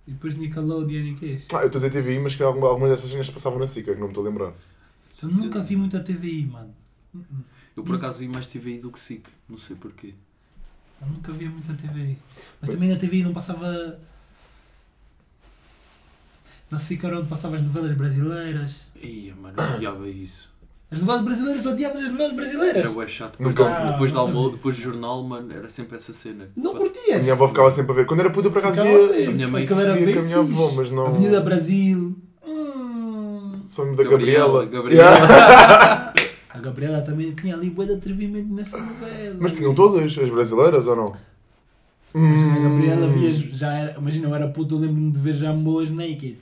[0.08, 1.46] e depois Nickelodeon e quês.
[1.54, 3.94] Ah, eu estou a dizer TVI, mas que alguma- algumas dessas cenas passavam na SICA,
[3.94, 4.54] que não me estou a lembrar.
[5.22, 6.74] Eu nunca vi muita TVI, mano.
[7.13, 7.24] Uh-uh.
[7.76, 9.24] Eu por acaso vi mais TVI do que SIC.
[9.48, 10.13] Não sei porquê.
[11.02, 12.18] Eu nunca via muita TVI.
[12.62, 14.00] Mas também na TVI não passava.
[16.70, 18.92] Na SIC era onde passava as novelas brasileiras.
[19.02, 20.52] Ia, mano, eu odiava isso.
[20.91, 22.75] As novelas brasileiras odiavas as novelas brasileiras.
[22.78, 23.34] Era bué chato.
[23.38, 25.95] Depois, Nunca- da- depois, do Ah, nunca almo- vi depois do jornal, mano, era sempre
[25.97, 26.49] essa cena.
[26.56, 27.21] Não Passa- A curtias?
[27.21, 28.06] minha avó ficava sempre a ver.
[28.08, 29.28] Quando era puta, eu por acaso Ficava via, ver.
[29.28, 31.06] A minha mãe Aquilo era via bem com a minha avó, mas não.
[31.06, 32.15] Avenida Brasil.
[32.47, 33.62] Hum.
[33.69, 34.65] Só-me da Gabriela, Gabriela.
[34.65, 35.15] Gabriela.
[35.15, 36.13] Yeah.
[36.49, 39.38] A Gabriela também tinha ali bué de atrevimento nessa novela.
[39.39, 41.15] Mas tinham todas, as brasileiras ou não?
[42.15, 43.12] Imagina, a Gabriela Hum.
[43.12, 46.38] via, já era, imagina, eu era puto, eu lembro-me de ver já boas naked.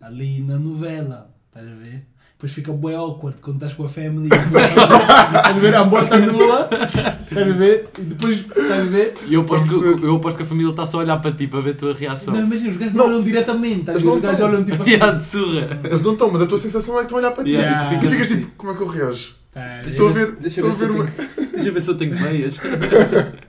[0.00, 2.04] Ali na novela, estás a ver?
[2.42, 6.68] Depois fica bué awkward quando estás com a family estás a ver a bota nua,
[6.72, 7.88] estás a ver?
[7.96, 9.14] E depois, estás a ver?
[9.28, 11.46] E eu aposto, que, eu aposto que a família está só a olhar para ti
[11.46, 12.34] para ver a tua reação.
[12.34, 13.04] Não, imagina, os gajos Não.
[13.06, 14.16] não olham diretamente, estás a ver?
[14.16, 15.12] Os gajos olham tipo assim.
[15.14, 15.80] De surra.
[15.84, 17.50] Eles não estão, mas a tua sensação é que estão a olhar para ti.
[17.50, 18.40] Yeah, e tu ficas assim.
[18.40, 19.34] tipo, como é que eu reajo?
[19.52, 21.04] Tá, Estou a ver, Deixa estou eu a ver, uma...
[21.04, 22.60] eu tenho, deixa eu ver se eu tenho meias.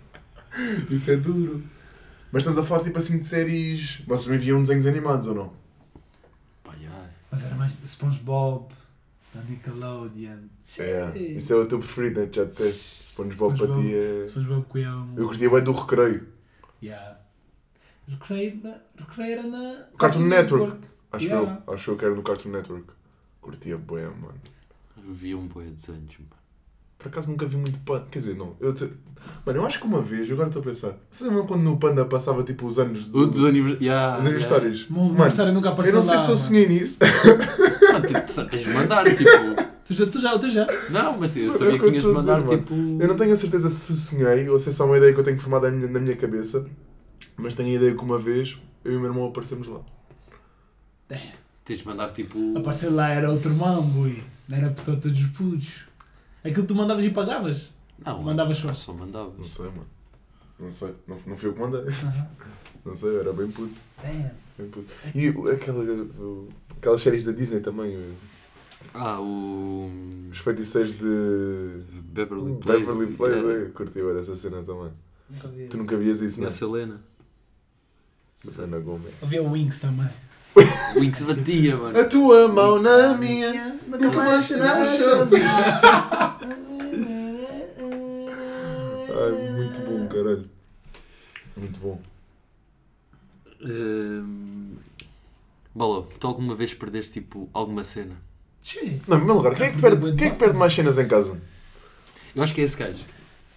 [0.92, 1.64] Isso é duro.
[2.32, 4.04] Mas estamos a falar tipo assim de séries.
[4.06, 5.52] Vocês me viam desenhos animados ou não?
[6.64, 6.96] Pá, yeah.
[7.32, 8.66] Mas era mais SpongeBob,
[9.34, 10.40] da Nickelodeon.
[10.80, 11.18] É.
[11.18, 12.30] Isso é o teu preferido, né?
[12.32, 13.04] Já disseste.
[13.14, 13.90] SpongeBob para SpongeBob.
[13.90, 14.26] ti é.
[14.26, 15.22] SpongeBob cuidava muito.
[15.22, 16.28] Eu curtia bem do recreio.
[16.82, 17.20] Yeah.
[18.08, 20.78] Recreio na- recreio era na Cartoon Network.
[21.12, 21.64] Acho Yeah.
[21.68, 21.74] eu.
[21.74, 22.88] Acho eu que era no Cartoon Network.
[23.42, 24.42] Curtia bem, mano.
[24.98, 26.43] Vi um boi de desenhos, mano.
[27.04, 28.08] Por acaso nunca vi muito Panda.
[28.10, 28.56] Quer dizer, não.
[28.62, 28.90] Eu te...
[29.46, 30.94] Mano, eu acho que uma vez, agora estou a pensar.
[31.12, 33.28] Vocês lembram quando no Panda passava tipo os anos do...
[33.28, 33.80] Dos anivers...
[33.82, 34.90] yeah, os aniversários?
[34.90, 36.48] O meu aniversário nunca Eu apareceu não sei lá, se eu mano.
[36.48, 36.98] sonhei nisso.
[37.02, 37.74] Yeah.
[37.94, 39.30] Mano, tens- tens de mandar, tipo...
[39.86, 40.66] Tu já, tu já, tu já.
[40.90, 42.74] Não, mas eu sabia o que eu tinhas de mandar, dizer, tipo...
[42.74, 45.24] Eu não tenho a certeza se sonhei ou se é só uma ideia que eu
[45.24, 46.66] tenho formada na minha, na minha cabeça.
[47.38, 49.82] Mas tenho a ideia que uma vez eu e o meu irmão aparecemos lá.
[51.66, 52.58] Tens de mandar, tipo...
[52.58, 54.24] Aparecer lá era outro mambo, ui.
[54.50, 55.68] não era para todos os putos.
[56.44, 57.70] Aquilo que tu mandavas e pagavas.
[58.06, 58.74] Não, Mandavas só.
[58.74, 59.38] só mandavas.
[59.38, 59.88] Não sei, mano.
[60.60, 60.94] Não sei.
[61.08, 61.82] Não, não fui eu que mandei.
[62.86, 63.82] Não sei, era bem puto.
[64.02, 64.32] Damn.
[64.58, 64.88] Bem puto.
[65.16, 65.84] E aquela,
[66.78, 67.98] aquelas séries da Disney também.
[68.94, 69.90] Ah, o...
[70.30, 71.84] Os feiticeiros de.
[72.14, 72.86] Beverly Place.
[72.86, 73.36] Beverly Place.
[73.40, 73.66] yeah.
[73.68, 74.92] é, Curti bem dessa cena também.
[75.30, 75.68] Nunca vi.
[75.68, 76.46] Tu nunca vias isso, não?
[76.46, 77.02] Nessa Helena.
[78.60, 79.14] Ana Gomes.
[79.22, 80.10] Havia o Wings também.
[80.56, 82.00] O Winx batia, mano.
[82.00, 83.80] A tua mão na minha.
[83.88, 85.44] Nunca mais será sozinho.
[89.16, 90.50] Ai, muito bom, caralho.
[91.58, 92.00] Muito bom.
[93.66, 94.76] Hum,
[95.74, 98.16] Bolo, tu alguma vez perdeste tipo alguma cena?
[99.08, 101.08] Não, em primeiro lugar, quem é, que perde, quem é que perde mais cenas em
[101.08, 101.42] casa?
[102.36, 103.04] Eu acho que é esse gajo.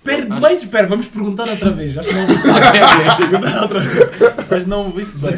[0.07, 1.99] Perde Acho- bem, espera, vamos perguntar outra vez.
[1.99, 2.43] Acho que não ouviste.
[3.19, 4.09] Perguntar outra vez.
[4.51, 5.33] Mas não ouviste bem.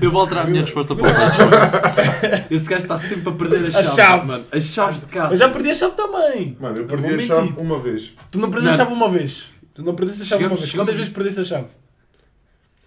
[0.00, 2.46] Eu vou alterar a minha resposta para o mano.
[2.50, 4.26] Esse gajo está sempre a perder as A chaves, chave.
[4.26, 4.44] mano.
[4.52, 5.34] As chaves de casa.
[5.34, 6.56] Eu já perdi a chave também.
[6.60, 8.14] Mano, eu perdi vou a chave uma vez.
[8.30, 9.44] Tu não perdeste a chave uma vez.
[9.74, 10.70] Tu não perdeste a chave Chegamos- uma vez.
[10.70, 11.66] chegamos- Quantas vezes perdeste a chave?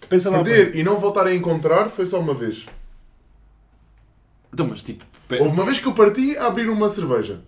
[0.10, 0.44] Pensa lá.
[0.44, 2.66] Perder e não voltar a encontrar foi só uma vez.
[4.54, 5.04] Então, mas tipo.
[5.40, 7.42] Houve uma vez que eu parti a abrir uma cerveja.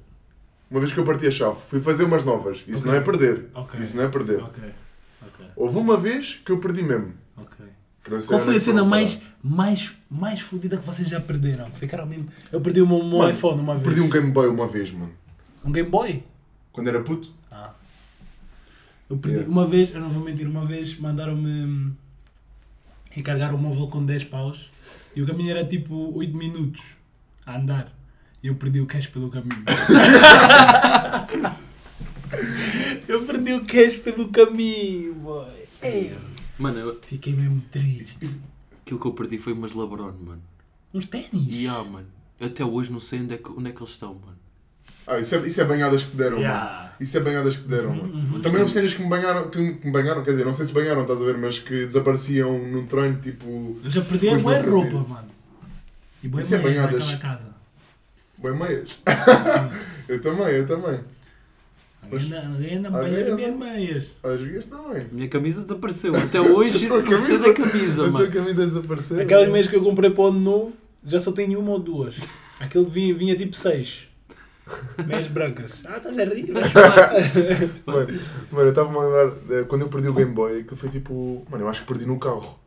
[0.75, 1.55] Uma vez que eu parti a chave.
[1.69, 2.57] Fui fazer umas novas.
[2.67, 2.91] Isso Ok.
[2.91, 3.45] não é perder.
[3.55, 3.79] Ok.
[3.79, 4.43] Isso não é perder.
[4.43, 4.61] Ok.
[5.21, 5.45] Ok.
[5.55, 7.13] Houve uma vez que eu perdi mesmo.
[8.27, 11.71] Qual foi é a cena mais, mais, mais fodida que vocês já perderam?
[11.71, 12.27] Ficaram mesmo.
[12.51, 13.85] Eu perdi o meu, meu Mano, iPhone uma vez.
[13.85, 15.13] Perdi um Game Boy uma vez, mano.
[15.63, 16.21] Um Game Boy?
[16.73, 17.33] Quando era puto.
[17.49, 17.71] Ah.
[19.09, 19.49] Eu perdi Yeah.
[19.53, 21.91] uma vez, eu não vou mentir, uma vez mandaram-me hum,
[23.11, 24.69] recarregar o móvel com 10 paus
[25.15, 26.97] e o caminho era tipo 8 minutos
[27.45, 27.94] a andar.
[28.45, 29.63] Eu perdi o cash pelo caminho.
[33.07, 35.47] eu perdi o cash pelo caminho, boy.
[35.81, 36.15] Ei,
[36.59, 38.29] Mano, eu- Fiquei mesmo triste.
[38.83, 40.43] aquilo que eu perdi foi umas Lebron, mano.
[40.93, 41.47] Uns ténis.
[41.49, 42.05] E ah, mano.
[42.39, 44.37] Eu até hoje não sei onde é que, onde é que eles estão, mano.
[45.07, 46.43] Ah, isso é, isso é banhadas que deram, mano.
[46.43, 46.93] Yeah.
[46.99, 48.13] Isso é banhadas que deram, mano.
[48.13, 48.41] Uhum.
[48.41, 51.01] Também houve cenas que me banharam, que me banharam, quer dizer, não sei se banharam,
[51.01, 54.99] estás a ver, mas que desapareciam num treino, tipo, Eu já perdi a boa roupa,
[55.09, 55.29] mano.
[56.23, 57.03] E boa Isso é banhadas.
[58.37, 59.01] Bem meias.
[60.09, 60.99] eu também, eu também.
[62.11, 64.15] Mas- Alguém anda- Alguém anda a Alguém apanhar as anda- minhas meias.
[64.23, 65.07] As minhas também.
[65.11, 66.15] Minha camisa desapareceu.
[66.15, 68.31] Até hoje A tua não sei da camisa, A tua mano.
[68.31, 69.19] camisa desapareceu.
[69.21, 72.15] Aquelas meias que eu comprei para o ano novo, já só tenho uma ou duas.
[72.59, 74.07] Aquele vinha, vinha tipo seis.
[75.05, 75.71] Meias brancas.
[75.85, 76.47] Ah, estás a rir?
[77.85, 78.07] Mano,
[78.51, 81.45] mano, eu estava-me a lembrar, eh, quando eu perdi o Game Boy, aquilo foi tipo,
[81.49, 82.59] mano, eu acho que perdi no carro.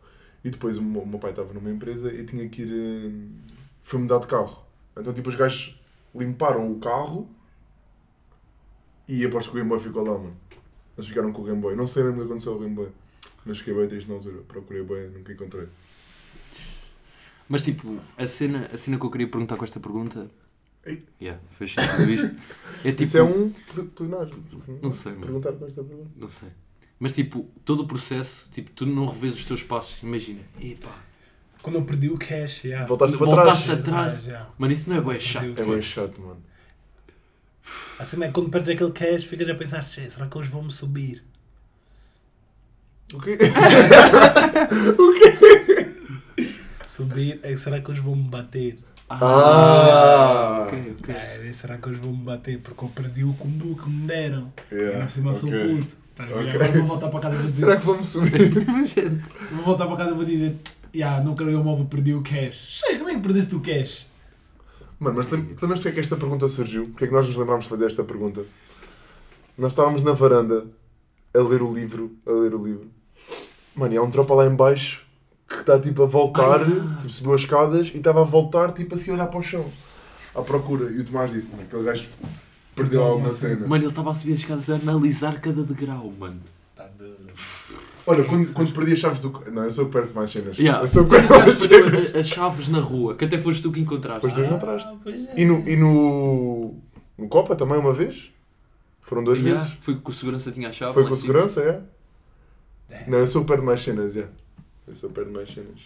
[0.44, 3.10] E depois o meu, o meu pai estava numa empresa e tinha que ir, eh,
[3.82, 4.64] foi mudar de carro.
[4.98, 5.78] Então tipo, os gajos
[6.14, 7.28] limparam o carro
[9.06, 10.36] e aposto que o Game Boy ficou lá, mano.
[10.96, 11.76] Eles ficaram com o Game Boy.
[11.76, 12.88] Não sei mesmo o que aconteceu ao Game Boy.
[13.44, 14.42] Mas fiquei bem triste na altura.
[14.48, 15.68] Procurei bem, nunca encontrei.
[17.48, 20.30] Mas tipo, a cena, a cena que eu queria perguntar com esta pergunta.
[20.84, 21.04] Ei.
[21.20, 22.36] Yeah, fez sentido isto.
[22.84, 23.02] É tipo.
[23.02, 24.44] Isso é um pl- plenário.
[24.80, 25.24] Não sei, mano.
[25.24, 26.10] Perguntar com esta pergunta.
[26.16, 26.48] Não sei.
[27.00, 30.40] Mas tipo, todo o processo, tipo, tu não revês os teus passos, imagina.
[30.60, 30.96] Epá.
[31.62, 32.84] Quando eu perdi o cash, já.
[32.86, 33.80] Voltaste para Voltaste trás.
[33.80, 34.22] atrás.
[34.24, 34.46] Já.
[34.58, 35.44] Mano, isso não é bué chato.
[35.60, 36.42] É bem chato, mano.
[37.98, 40.48] A cena é que quando perdes aquele cash, ficas a pensar, "Che, será que eles
[40.48, 41.22] vão me subir?
[43.12, 43.38] O quê?
[46.86, 48.78] Subir, é, será que eles vão me bater?
[49.10, 50.64] Ah!
[50.66, 51.14] ok, ok.
[51.14, 52.58] É, será que eles vão me bater?
[52.60, 54.52] Porque eu perdi o combo que me deram.
[54.70, 55.76] Yeah, Ainda por cima sou ok.
[55.76, 55.96] puto.
[56.14, 56.34] Tá a ver?
[56.34, 56.50] Ok.
[56.50, 57.64] Agora vou voltar para casa e vou dizer.
[57.64, 58.48] Será que vamos subir?
[59.52, 60.56] Vou voltar para casa e vou dizer.
[60.94, 62.80] Ya, não quero o móvel, perdi o cash.
[62.80, 64.06] Sei, como é que perdeste o cash?
[64.98, 66.86] Mano, mas lem- lembras porque é que esta pergunta surgiu?
[66.88, 68.42] Porque é que nós nos lembrámos de fazer esta pergunta?
[69.56, 70.66] Nós estávamos na varanda
[71.34, 72.88] a ler o livro, a ler o livro.
[73.76, 75.04] Mano, e há um tropa lá em baixo
[75.48, 76.64] que está tipo a voltar,
[76.98, 79.64] tipo subiu as escadas e estava a voltar tipo assim a olhar para o chão.
[80.34, 80.90] À procura.
[80.90, 82.08] E o Tomás disse, "Não, aquele gajo
[82.74, 83.66] perdeu alguma cena.
[83.66, 86.40] Mano, ele estava a subir as escadas a analisar cada degrau, mano.
[88.08, 89.30] Olha, quando, quando perdi as chaves do...
[89.52, 90.56] Não, eu sou perto mais cenas.
[90.58, 90.82] Yeah.
[90.82, 92.14] Eu sou Quando perto mais cenas.
[92.16, 94.22] as chaves na rua, que até foste tu que encontraste.
[94.22, 94.88] Pois tu encontraste.
[94.88, 95.34] Ah, pois é.
[95.36, 96.74] E no, e no,
[97.18, 98.30] no Copa também uma vez?
[99.02, 99.76] Foram duas Yeah, vezes?
[99.82, 100.94] Foi que o segurança tinha a chave.
[100.94, 101.32] Foi lá com em cima.
[101.32, 101.60] segurança,
[102.90, 103.04] é?
[103.06, 104.26] Não, eu sou perto de mais cenas, é.
[104.86, 105.80] Eu sou perto de mais cenas.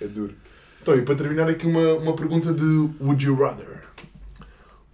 [0.00, 0.34] É duro.
[0.80, 2.64] Então, e para terminar aqui uma, uma pergunta de
[3.00, 3.82] Would you rather?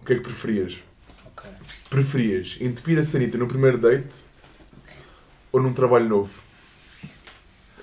[0.01, 0.79] O que é que preferias?
[1.25, 1.49] Ok.
[1.89, 4.17] Preferias entupir a sanita no primeiro date
[5.53, 6.48] ou num trabalho novo?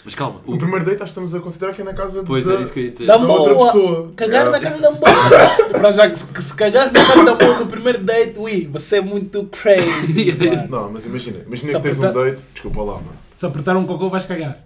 [0.07, 0.53] Mas calma, o...
[0.53, 2.63] No primeiro date, acho que estamos a considerar que é na casa pois da, era
[2.63, 3.07] isso que eu ia dizer.
[3.07, 4.13] Da da outra pessoa.
[4.15, 5.11] Cagar na casa da boa.
[5.73, 8.99] Para já que, se- se cagar na casa da boa no primeiro date, ui, você
[8.99, 10.33] é muito crazy.
[10.39, 10.69] mano.
[10.69, 11.41] Não, mas imagina.
[11.45, 12.43] Imagina que tens um apertar- date.
[12.55, 13.13] Desculpa lá, mano.
[13.37, 14.65] Se apertar um cocô vais cagar.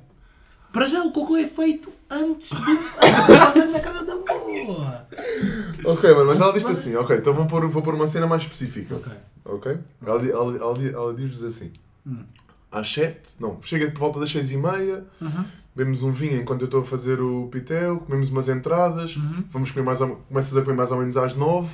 [0.73, 5.07] Para já o cocô é feito antes de fazer na casa da boa.
[5.87, 6.95] Ok, mano, mas ela diz assim.
[6.97, 8.95] Ok, então vou pôr, vou pôr uma cena mais específica.
[8.95, 9.11] Ok.
[9.47, 9.79] Ok?
[10.07, 11.73] Ela, di- ela, ela, di- ela diz-vos assim:
[12.07, 12.19] Hum.
[12.71, 15.45] Às 7, não, chega por volta das 6 e meia, Uhum.
[15.75, 19.45] bebemos um vinho enquanto eu estou a fazer o pitel, comemos umas entradas, Uhum.
[19.51, 21.69] vamos comer mais ou, começas a comer mais ou menos às 9.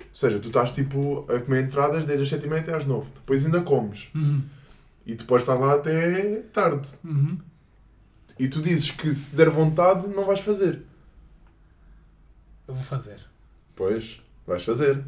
[0.00, 2.84] Ou seja, tu estás tipo a comer entradas desde as 7 e meia até às
[2.84, 3.08] 9.
[3.14, 4.10] Depois ainda comes.
[4.14, 4.42] Uhum.
[5.06, 6.86] E tu podes estar lá até tarde.
[7.02, 7.38] Uhum.
[8.38, 10.82] E tu dizes que se der vontade, não vais fazer.
[12.68, 13.20] Eu vou fazer.
[13.74, 15.02] Pois, vais fazer.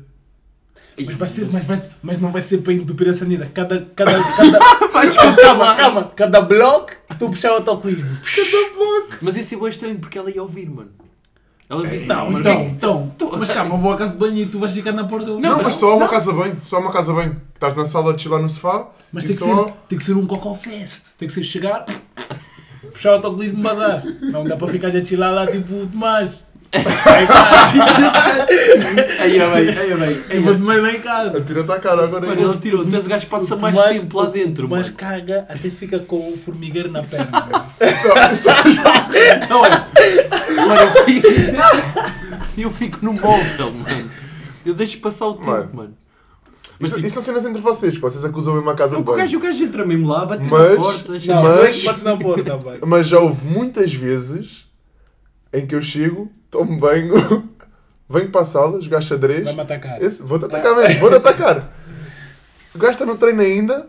[0.97, 3.47] Mas, vai ser, mas, vai, mas não vai ser para entupir a sanita.
[3.47, 3.85] Cada.
[3.97, 4.13] cada,
[4.93, 6.13] cada calma, calma.
[6.15, 8.05] Cada bloco tu puxava o autoclismo.
[8.25, 9.19] Cada bloco!
[9.21, 10.91] Mas esse é bem estranho porque ela ia ouvir, mano.
[11.69, 13.13] Ela ia Não, mano, então, o que é então.
[13.19, 15.29] Tô- Mas calma, eu vou à casa de banho e tu vais ficar na porta.
[15.31, 16.53] eu- Não, mas- mas só há uma casa bem.
[16.63, 17.37] Só há uma casa bem.
[17.55, 18.89] Estás na sala de chilar no sofá.
[19.13, 19.67] Mas e tem que, só...
[19.67, 21.03] ser, tem que ser um cocó fest.
[21.19, 21.85] Tem que ser chegar,
[22.93, 24.03] puxar o autocolismo de bazar.
[24.23, 26.45] Não dá para ficar já a chilar lá tipo o Tomás.
[27.05, 27.27] Vai.
[29.21, 30.23] Aí é bem, aí é bem.
[30.31, 31.39] Eu vou Tomás lá em casa.
[31.39, 32.27] Atira-te à cara agora.
[32.27, 32.85] Mano, ele tirou.
[32.85, 34.97] Tu és o gajo que passa O mais Tomás- tempo lá dentro, Mas mano.
[34.97, 37.67] caga, até fica com o formigueiro na perna.
[39.49, 39.87] Não é?
[40.67, 41.29] Mano, eu fico...
[42.59, 44.11] eu fico no móvel, mano.
[44.65, 45.71] Eu deixo passar o tempo, Mano.
[45.75, 45.95] mano.
[46.79, 47.97] Mas Isso, tipo, isso são cenas entre vocês.
[47.99, 49.39] Vocês acusam mesmo a casa de o gajo, banho.
[49.39, 52.61] o gajo entra mesmo lá, bate Mas- na porta, deixa Não, Mas- na porta.
[52.87, 54.65] Mas já houve muitas vezes
[55.53, 57.14] em que eu chego, tomo banho,
[58.09, 59.45] venho para a sala, jogar xadrez.
[59.45, 60.01] Vai-me atacar.
[60.03, 61.73] Esse- Vou-te atacar mesmo, vou-te atacar.
[62.75, 63.88] O gajo está no treino ainda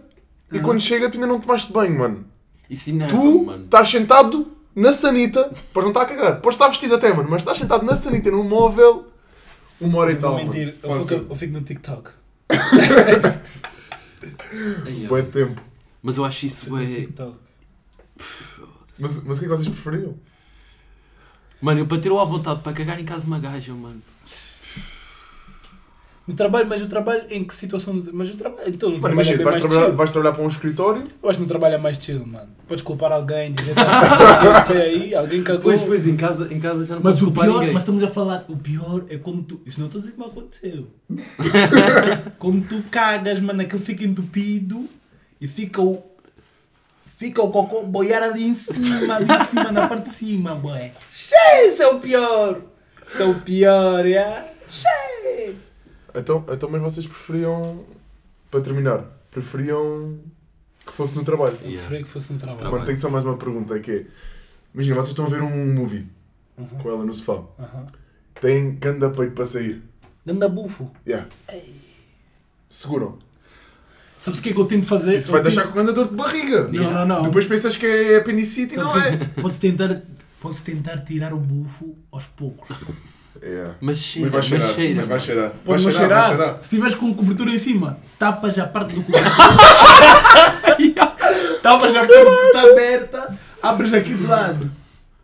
[0.52, 0.64] e Uhum.
[0.64, 2.26] quando chega tu ainda não tomaste banho, mano.
[2.70, 3.64] Isso não, Tu mano.
[3.66, 7.42] estás sentado na sanita, podes não estar a cagar, podes estar vestido até, mano, mas
[7.42, 9.08] estás sentado na sanita num móvel
[9.80, 10.36] uma hora e tal.
[10.36, 12.10] vou mentir, eu fico, eu fico no TikTok.
[14.86, 15.24] É bem.
[15.24, 15.62] de tempo.
[16.02, 16.86] Mas eu acho isso é.
[17.02, 17.36] TikTok.
[19.00, 20.16] Mas, mas o que é que vocês preferiam?
[21.62, 24.02] Mano, eu para ter o à vontade para cagar em casa de uma gaja, mano.
[26.28, 28.04] No trabalho, mas o trabalho em que situação?
[28.12, 28.68] Mas o trabalho.
[28.68, 31.30] Então, no Mano, trabalho é imagina, vais mais trabalhar, vais trabalhar para um escritório, Eu
[31.30, 32.50] acho que no trabalho é mais chill, mano.
[32.68, 33.82] Podes culpar alguém, dizer que
[34.66, 35.60] foi aí, alguém cagou.
[35.60, 37.74] Depois, depois em casa, em casa já não Mas o culpar pior, ninguém.
[37.76, 39.62] mas estamos a falar, o pior é quando tu.
[39.68, 40.88] Isso não estou a dizer que me aconteceu.
[42.40, 44.90] quando tu cagas, mano, aquilo fica entupido
[45.40, 46.04] e fica o.
[47.18, 50.92] Fica o cocô boiar ali em cima, ali em cima, na parte de cima, boé.
[51.14, 52.62] Cheio, isso é o pior!
[53.08, 54.46] Isso é o pior, yeah?
[54.70, 55.56] Cheio!
[56.14, 57.86] então, então mas vocês preferiam,
[58.52, 60.20] para terminar, preferiam
[60.86, 61.54] que fosse no trabalho.
[61.62, 61.78] Eu Yeah.
[61.80, 62.60] preferia que fosse no trabalho.
[62.60, 62.76] Trabalho.
[62.80, 64.06] Mano, tenho só mais uma pergunta, que é,
[64.74, 66.08] imagina, vocês estão a ver um movie
[66.58, 66.66] Uhum.
[66.68, 67.44] com ela no sofá,
[68.42, 69.82] tem canda peito para sair,
[70.26, 70.92] Ganda bufo.
[71.08, 71.28] yeah.
[72.70, 73.20] seguram.
[74.18, 75.16] Sabes o que é que eu tento fazer?
[75.16, 76.68] Isso vai deixar tento- com grande dor de barriga.
[76.72, 77.22] Não, não, não.
[77.24, 79.18] Depois pensas que é apendicite e não é.
[79.42, 80.02] Podes tentar,
[80.42, 82.76] podes tentar tirar o bufo aos poucos.
[83.42, 83.68] É.
[83.82, 84.96] Mas cheira, Mas vai mas cheirar, cheira.
[85.02, 85.52] mas vai cheirar.
[85.66, 86.46] Pode vai cheirar, vai cheirar.
[86.48, 86.64] cheirar.
[86.64, 89.30] Se tiveres com cobertura em cima, tapas a parte do cobertor.
[91.62, 94.72] tapas a parte que está aberta, abres aqui do lado.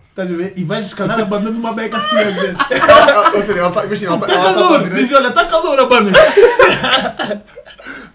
[0.10, 0.54] Estás a ver?
[0.58, 2.58] E vais escalar abanando uma beca assim às vezes.
[3.34, 4.82] Ou seja, ela está, imagina, ela está, Está ela está, calor!
[4.84, 6.12] está Diz, olha, está calor, abana.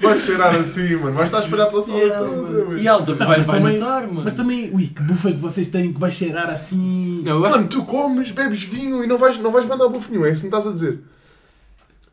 [0.01, 1.13] vai cheirar assim, mano.
[1.15, 2.43] Vais estar a esperar pela sala Yeah, toda.
[2.65, 2.79] mano.
[2.79, 4.23] E ela também Não, vai, mas vai também- notar, mano.
[4.25, 7.23] Mas também, ui, que bufo é que vocês têm que vai cheirar assim?
[7.25, 10.11] Não, eu acho Mano, tu comes, bebes vinho e não vais, não vais mandar bufo
[10.11, 11.01] nenhum, é isso que me estás a dizer.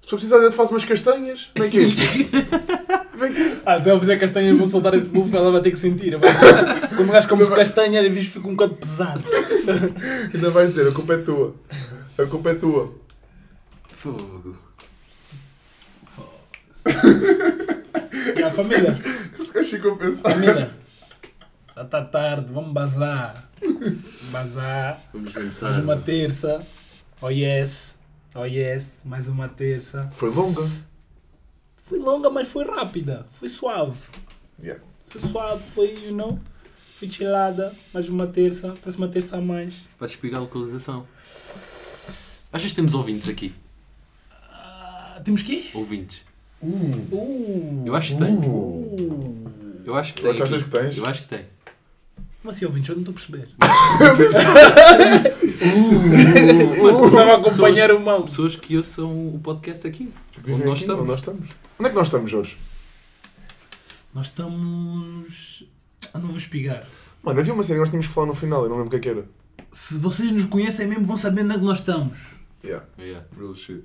[0.01, 1.49] Se for precisar, eu te faço umas castanhas.
[1.55, 1.83] Como é que é?
[3.23, 3.57] É é?
[3.65, 6.17] Ah, se ela fizer castanhas, vou soltar esse bufo, ela vai ter que sentir.
[6.17, 6.29] Vai-
[6.97, 9.23] Como o gajo come castanhas, às vezes fica um bocado pesado.
[10.33, 11.55] Ainda vais dizer, a culpa é tua.
[12.17, 12.91] A culpa é tua.
[13.89, 14.57] Fogo.
[18.37, 18.97] E a família?
[19.39, 20.31] Esse gajo ficou a pensar.
[20.31, 20.71] Família,
[21.75, 23.49] já está tarde, vamos bazar.
[24.31, 25.01] Bazar.
[25.13, 25.71] Vamos jantar.
[25.71, 26.59] Mais uma terça.
[27.21, 27.97] Oh yes.
[28.35, 29.01] Oh yes.
[29.05, 30.09] Mais uma terça.
[30.15, 30.69] Foi longa.
[31.75, 33.25] Foi longa, mas foi rápida.
[33.33, 33.97] Foi suave.
[34.61, 34.81] Yeah.
[35.05, 36.39] Foi suave, foi, you know.
[36.75, 37.73] Foi chilada.
[37.93, 38.75] Mais uma terça.
[38.81, 39.75] Parece uma terça a mais.
[39.99, 41.05] Vais explicar a localização.
[42.51, 43.53] Achas que temos ouvintes aqui?
[44.31, 45.71] Ah, temos que ir?
[45.73, 46.23] Ouvintes.
[46.63, 47.15] Uh.
[47.15, 47.83] Uh.
[47.85, 48.35] Eu acho que tem.
[48.37, 49.51] Uh.
[49.85, 50.31] Eu acho que tem.
[50.31, 50.63] aqui.
[50.63, 50.97] que tens?
[50.97, 51.45] Eu acho que tem.
[52.41, 52.89] Como assim, ouvinte?
[52.89, 53.49] Eu não estou a perceber.
[56.81, 58.23] Mano, estava a acompanhar o mal.
[58.23, 60.11] Pessoas que ouçam o podcast aqui.
[60.39, 60.91] Onde nós aqui.
[60.91, 61.49] Onde nós estamos?
[61.79, 62.57] Onde é que nós estamos, Jorge?
[64.13, 65.65] Nós estamos.
[66.13, 66.87] Ah, não vou espigar.
[67.23, 68.91] Mano, havia uma série que nós tínhamos que falar no final, eu não lembro o
[68.91, 69.25] que é que era.
[69.71, 72.17] Se vocês nos conhecem mesmo, vão saber onde é que nós estamos.
[72.63, 73.25] Yeah, Yeah.
[73.37, 73.83] real shit.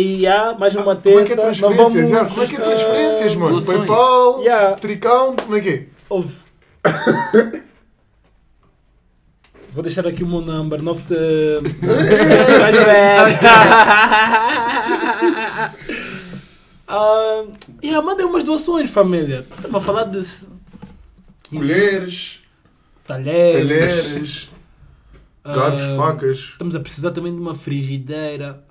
[0.00, 1.42] E há mais uma Ah, como é que é terça.
[1.42, 1.76] transferências?
[1.76, 3.50] vamos, Yeah, como é que é transferências, mano?
[3.52, 3.78] Doações.
[3.78, 4.76] Paypal, Yeah.
[4.76, 5.86] Tricount, como é que é?
[6.08, 6.34] Houve.
[9.72, 10.80] Vou deixar aqui o meu number.
[10.80, 11.58] 9 de...
[16.90, 17.44] Ah,
[17.84, 19.44] yeah, mandem umas doações, família.
[19.56, 20.46] Estamos a falar de 15
[21.50, 22.38] Colheres,
[23.06, 23.68] talheres.
[23.68, 24.48] talheres,
[25.44, 26.38] garfos, ah, facas.
[26.38, 28.64] Estamos a precisar também de uma frigideira.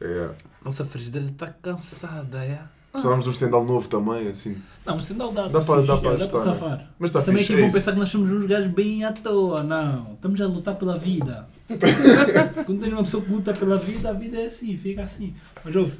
[0.00, 0.30] É.
[0.64, 2.58] Nossa frigideira está cansada, é?
[2.90, 4.56] Precisávamos de um estendal novo também, assim.
[4.84, 6.44] Não, isso não dá, Dá para para- dá para dá para né?
[6.44, 6.90] safar.
[6.98, 9.12] Mas está também fixe, aqui é vão pensar que nós somos uns gajos bem à
[9.12, 9.62] toa.
[9.62, 11.46] Não, estamos a lutar pela vida.
[12.66, 15.36] Quando tens uma pessoa que luta pela vida, a vida é assim, fica assim.
[15.64, 15.98] Mas ouve,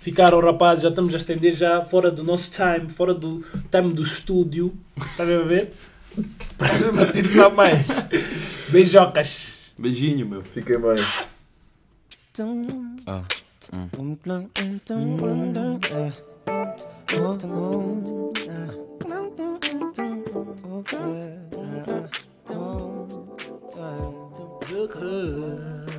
[0.00, 4.02] ficaram rapazes, já estamos a estender já fora do nosso time, fora do time do
[4.02, 4.76] estúdio.
[4.96, 5.72] Está a ver?
[7.12, 7.86] Ter só mais.
[8.70, 9.70] Beijocas.
[9.78, 10.42] Beijinho, meu.
[10.42, 10.96] Fiquem bem.
[24.90, 25.89] Good.